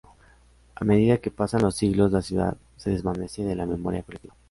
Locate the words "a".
0.73-0.83